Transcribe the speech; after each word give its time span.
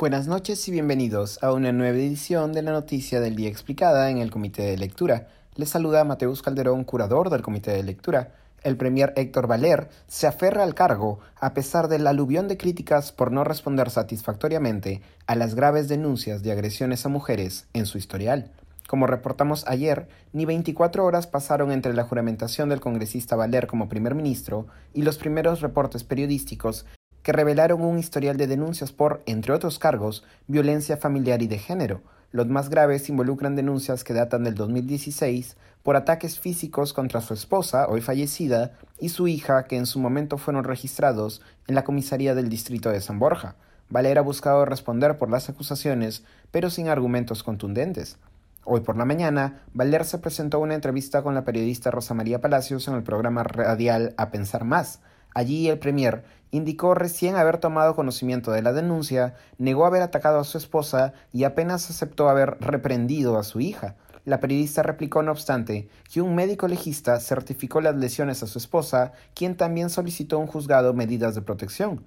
Buenas 0.00 0.26
noches 0.26 0.66
y 0.66 0.70
bienvenidos 0.70 1.38
a 1.42 1.52
una 1.52 1.72
nueva 1.72 1.98
edición 1.98 2.54
de 2.54 2.62
la 2.62 2.72
Noticia 2.72 3.20
del 3.20 3.36
Día 3.36 3.50
Explicada 3.50 4.08
en 4.08 4.16
el 4.16 4.30
Comité 4.30 4.62
de 4.62 4.78
Lectura. 4.78 5.28
Les 5.56 5.68
saluda 5.68 6.04
Mateus 6.04 6.40
Calderón, 6.40 6.84
curador 6.84 7.28
del 7.28 7.42
Comité 7.42 7.72
de 7.72 7.82
Lectura. 7.82 8.32
El 8.62 8.78
premier 8.78 9.12
Héctor 9.14 9.46
Valer 9.46 9.90
se 10.06 10.26
aferra 10.26 10.62
al 10.62 10.74
cargo 10.74 11.20
a 11.38 11.52
pesar 11.52 11.88
del 11.88 12.06
aluvión 12.06 12.48
de 12.48 12.56
críticas 12.56 13.12
por 13.12 13.30
no 13.30 13.44
responder 13.44 13.90
satisfactoriamente 13.90 15.02
a 15.26 15.34
las 15.34 15.54
graves 15.54 15.86
denuncias 15.86 16.42
de 16.42 16.52
agresiones 16.52 17.04
a 17.04 17.10
mujeres 17.10 17.66
en 17.74 17.84
su 17.84 17.98
historial. 17.98 18.50
Como 18.88 19.06
reportamos 19.06 19.66
ayer, 19.68 20.08
ni 20.32 20.46
24 20.46 21.04
horas 21.04 21.26
pasaron 21.26 21.72
entre 21.72 21.92
la 21.92 22.04
juramentación 22.04 22.70
del 22.70 22.80
congresista 22.80 23.36
Valer 23.36 23.66
como 23.66 23.90
primer 23.90 24.14
ministro 24.14 24.66
y 24.94 25.02
los 25.02 25.18
primeros 25.18 25.60
reportes 25.60 26.04
periodísticos 26.04 26.86
revelaron 27.32 27.82
un 27.82 27.98
historial 27.98 28.36
de 28.36 28.46
denuncias 28.46 28.92
por, 28.92 29.22
entre 29.26 29.52
otros 29.52 29.78
cargos, 29.78 30.24
violencia 30.46 30.96
familiar 30.96 31.42
y 31.42 31.48
de 31.48 31.58
género. 31.58 32.02
Los 32.32 32.46
más 32.46 32.70
graves 32.70 33.08
involucran 33.08 33.56
denuncias 33.56 34.04
que 34.04 34.14
datan 34.14 34.44
del 34.44 34.54
2016 34.54 35.56
por 35.82 35.96
ataques 35.96 36.38
físicos 36.38 36.92
contra 36.92 37.20
su 37.20 37.34
esposa, 37.34 37.88
hoy 37.88 38.00
fallecida, 38.00 38.72
y 39.00 39.08
su 39.08 39.28
hija, 39.28 39.64
que 39.64 39.76
en 39.76 39.86
su 39.86 39.98
momento 39.98 40.38
fueron 40.38 40.64
registrados 40.64 41.42
en 41.66 41.74
la 41.74 41.84
comisaría 41.84 42.34
del 42.34 42.48
distrito 42.48 42.90
de 42.90 43.00
San 43.00 43.18
Borja. 43.18 43.56
Valer 43.88 44.18
ha 44.18 44.22
buscado 44.22 44.64
responder 44.64 45.18
por 45.18 45.30
las 45.30 45.48
acusaciones, 45.48 46.22
pero 46.50 46.70
sin 46.70 46.88
argumentos 46.88 47.42
contundentes. 47.42 48.18
Hoy 48.64 48.80
por 48.80 48.96
la 48.96 49.04
mañana, 49.04 49.62
Valer 49.74 50.04
se 50.04 50.18
presentó 50.18 50.60
una 50.60 50.74
entrevista 50.74 51.22
con 51.22 51.34
la 51.34 51.44
periodista 51.44 51.90
Rosa 51.90 52.14
María 52.14 52.40
Palacios 52.40 52.86
en 52.86 52.94
el 52.94 53.02
programa 53.02 53.42
radial 53.42 54.14
A 54.16 54.30
Pensar 54.30 54.64
Más. 54.64 55.00
Allí 55.34 55.68
el 55.68 55.78
Premier 55.78 56.24
indicó 56.50 56.94
recién 56.94 57.36
haber 57.36 57.58
tomado 57.58 57.94
conocimiento 57.94 58.50
de 58.50 58.62
la 58.62 58.72
denuncia, 58.72 59.34
negó 59.58 59.86
haber 59.86 60.02
atacado 60.02 60.40
a 60.40 60.44
su 60.44 60.58
esposa 60.58 61.12
y 61.32 61.44
apenas 61.44 61.90
aceptó 61.90 62.28
haber 62.28 62.56
reprendido 62.60 63.38
a 63.38 63.44
su 63.44 63.60
hija. 63.60 63.96
La 64.24 64.40
periodista 64.40 64.82
replicó, 64.82 65.22
no 65.22 65.32
obstante, 65.32 65.88
que 66.12 66.20
un 66.20 66.34
médico 66.34 66.68
legista 66.68 67.18
certificó 67.20 67.80
las 67.80 67.96
lesiones 67.96 68.42
a 68.42 68.46
su 68.46 68.58
esposa, 68.58 69.12
quien 69.34 69.56
también 69.56 69.88
solicitó 69.88 70.38
un 70.38 70.46
juzgado 70.46 70.92
medidas 70.92 71.34
de 71.34 71.42
protección. 71.42 72.04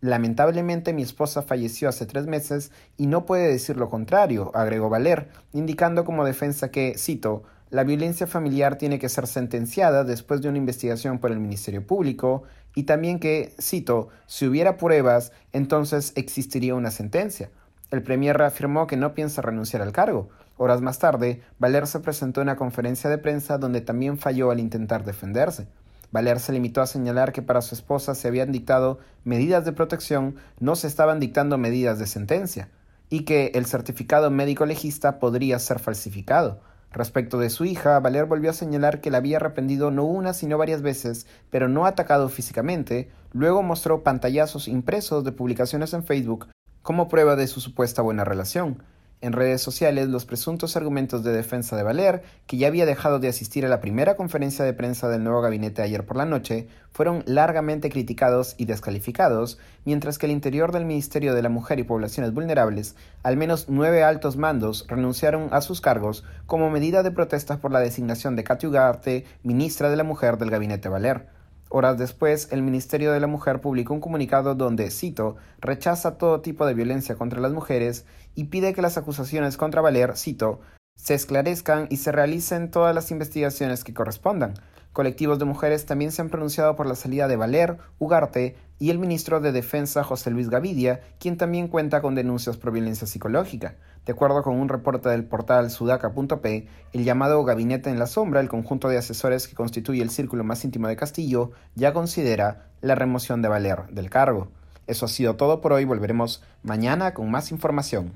Lamentablemente 0.00 0.92
mi 0.92 1.02
esposa 1.02 1.40
falleció 1.40 1.88
hace 1.88 2.04
tres 2.04 2.26
meses 2.26 2.72
y 2.98 3.06
no 3.06 3.24
puede 3.24 3.48
decir 3.48 3.78
lo 3.78 3.88
contrario, 3.88 4.50
agregó 4.54 4.90
Valer, 4.90 5.28
indicando 5.54 6.04
como 6.04 6.26
defensa 6.26 6.70
que, 6.70 6.98
cito, 6.98 7.44
la 7.74 7.82
violencia 7.82 8.28
familiar 8.28 8.78
tiene 8.78 9.00
que 9.00 9.08
ser 9.08 9.26
sentenciada 9.26 10.04
después 10.04 10.40
de 10.40 10.48
una 10.48 10.58
investigación 10.58 11.18
por 11.18 11.32
el 11.32 11.40
Ministerio 11.40 11.84
Público 11.84 12.44
y 12.72 12.84
también 12.84 13.18
que, 13.18 13.52
cito, 13.60 14.10
si 14.26 14.46
hubiera 14.46 14.76
pruebas, 14.76 15.32
entonces 15.52 16.12
existiría 16.14 16.76
una 16.76 16.92
sentencia. 16.92 17.50
El 17.90 18.04
Premier 18.04 18.38
reafirmó 18.38 18.86
que 18.86 18.96
no 18.96 19.12
piensa 19.12 19.42
renunciar 19.42 19.82
al 19.82 19.90
cargo. 19.90 20.28
Horas 20.56 20.82
más 20.82 21.00
tarde, 21.00 21.42
Valer 21.58 21.88
se 21.88 21.98
presentó 21.98 22.40
en 22.40 22.46
una 22.46 22.56
conferencia 22.56 23.10
de 23.10 23.18
prensa 23.18 23.58
donde 23.58 23.80
también 23.80 24.18
falló 24.18 24.52
al 24.52 24.60
intentar 24.60 25.04
defenderse. 25.04 25.66
Valer 26.12 26.38
se 26.38 26.52
limitó 26.52 26.80
a 26.80 26.86
señalar 26.86 27.32
que 27.32 27.42
para 27.42 27.60
su 27.60 27.74
esposa 27.74 28.14
se 28.14 28.28
habían 28.28 28.52
dictado 28.52 29.00
medidas 29.24 29.64
de 29.64 29.72
protección, 29.72 30.36
no 30.60 30.76
se 30.76 30.86
estaban 30.86 31.18
dictando 31.18 31.58
medidas 31.58 31.98
de 31.98 32.06
sentencia, 32.06 32.68
y 33.10 33.24
que 33.24 33.50
el 33.56 33.66
certificado 33.66 34.30
médico 34.30 34.64
legista 34.64 35.18
podría 35.18 35.58
ser 35.58 35.80
falsificado. 35.80 36.60
Respecto 36.94 37.38
de 37.38 37.50
su 37.50 37.64
hija, 37.64 37.98
Valer 37.98 38.26
volvió 38.26 38.50
a 38.50 38.54
señalar 38.54 39.00
que 39.00 39.10
la 39.10 39.18
había 39.18 39.38
arrepentido 39.38 39.90
no 39.90 40.04
una 40.04 40.32
sino 40.32 40.58
varias 40.58 40.80
veces, 40.80 41.26
pero 41.50 41.68
no 41.68 41.86
atacado 41.86 42.28
físicamente. 42.28 43.10
Luego 43.32 43.64
mostró 43.64 44.04
pantallazos 44.04 44.68
impresos 44.68 45.24
de 45.24 45.32
publicaciones 45.32 45.92
en 45.92 46.04
Facebook 46.04 46.46
como 46.82 47.08
prueba 47.08 47.34
de 47.34 47.48
su 47.48 47.60
supuesta 47.60 48.00
buena 48.00 48.22
relación 48.22 48.80
en 49.20 49.32
redes 49.32 49.62
sociales 49.62 50.08
los 50.08 50.24
presuntos 50.24 50.76
argumentos 50.76 51.24
de 51.24 51.32
defensa 51.32 51.76
de 51.76 51.82
Valer, 51.82 52.22
que 52.46 52.56
ya 52.56 52.66
había 52.66 52.86
dejado 52.86 53.18
de 53.18 53.28
asistir 53.28 53.64
a 53.64 53.68
la 53.68 53.80
primera 53.80 54.16
conferencia 54.16 54.64
de 54.64 54.72
prensa 54.72 55.08
del 55.08 55.24
nuevo 55.24 55.40
gabinete 55.40 55.82
ayer 55.82 56.04
por 56.04 56.16
la 56.16 56.26
noche, 56.26 56.68
fueron 56.92 57.22
largamente 57.26 57.90
criticados 57.90 58.54
y 58.58 58.66
descalificados, 58.66 59.58
mientras 59.84 60.18
que 60.18 60.26
el 60.26 60.32
interior 60.32 60.72
del 60.72 60.84
Ministerio 60.84 61.34
de 61.34 61.42
la 61.42 61.48
Mujer 61.48 61.78
y 61.78 61.84
Poblaciones 61.84 62.34
Vulnerables, 62.34 62.96
al 63.22 63.36
menos 63.36 63.66
nueve 63.68 64.02
altos 64.02 64.36
mandos 64.36 64.86
renunciaron 64.88 65.48
a 65.52 65.60
sus 65.60 65.80
cargos 65.80 66.24
como 66.46 66.70
medida 66.70 67.02
de 67.02 67.10
protesta 67.10 67.58
por 67.58 67.72
la 67.72 67.80
designación 67.80 68.36
de 68.36 68.44
Katy 68.44 68.66
Ugarte, 68.66 69.24
ministra 69.42 69.90
de 69.90 69.96
la 69.96 70.04
Mujer 70.04 70.38
del 70.38 70.50
gabinete 70.50 70.88
Valer. 70.88 71.43
Horas 71.68 71.98
después, 71.98 72.48
el 72.52 72.62
Ministerio 72.62 73.12
de 73.12 73.20
la 73.20 73.26
Mujer 73.26 73.60
publicó 73.60 73.94
un 73.94 74.00
comunicado 74.00 74.54
donde, 74.54 74.90
cito, 74.90 75.36
rechaza 75.60 76.18
todo 76.18 76.40
tipo 76.40 76.66
de 76.66 76.74
violencia 76.74 77.16
contra 77.16 77.40
las 77.40 77.52
mujeres 77.52 78.04
y 78.34 78.44
pide 78.44 78.74
que 78.74 78.82
las 78.82 78.96
acusaciones 78.96 79.56
contra 79.56 79.80
Valer, 79.80 80.16
cito, 80.16 80.60
se 80.96 81.14
esclarezcan 81.14 81.88
y 81.90 81.96
se 81.96 82.12
realicen 82.12 82.70
todas 82.70 82.94
las 82.94 83.10
investigaciones 83.10 83.82
que 83.82 83.94
correspondan. 83.94 84.54
Colectivos 84.94 85.40
de 85.40 85.44
mujeres 85.44 85.86
también 85.86 86.12
se 86.12 86.22
han 86.22 86.28
pronunciado 86.28 86.76
por 86.76 86.86
la 86.86 86.94
salida 86.94 87.26
de 87.26 87.34
Valer, 87.34 87.78
Ugarte 87.98 88.54
y 88.78 88.90
el 88.90 89.00
ministro 89.00 89.40
de 89.40 89.50
Defensa 89.50 90.04
José 90.04 90.30
Luis 90.30 90.48
Gavidia, 90.48 91.00
quien 91.18 91.36
también 91.36 91.66
cuenta 91.66 92.00
con 92.00 92.14
denuncias 92.14 92.56
por 92.56 92.70
violencia 92.70 93.08
psicológica. 93.08 93.74
De 94.06 94.12
acuerdo 94.12 94.44
con 94.44 94.54
un 94.54 94.68
reporte 94.68 95.08
del 95.08 95.24
portal 95.24 95.72
sudaca.p, 95.72 96.68
el 96.92 97.04
llamado 97.04 97.42
Gabinete 97.42 97.90
en 97.90 97.98
la 97.98 98.06
Sombra, 98.06 98.38
el 98.38 98.48
conjunto 98.48 98.86
de 98.86 98.98
asesores 98.98 99.48
que 99.48 99.56
constituye 99.56 100.00
el 100.00 100.10
círculo 100.10 100.44
más 100.44 100.64
íntimo 100.64 100.86
de 100.86 100.94
Castillo, 100.94 101.50
ya 101.74 101.92
considera 101.92 102.68
la 102.80 102.94
remoción 102.94 103.42
de 103.42 103.48
Valer 103.48 103.88
del 103.90 104.10
cargo. 104.10 104.46
Eso 104.86 105.06
ha 105.06 105.08
sido 105.08 105.34
todo 105.34 105.60
por 105.60 105.72
hoy, 105.72 105.84
volveremos 105.84 106.40
mañana 106.62 107.14
con 107.14 107.28
más 107.32 107.50
información. 107.50 108.12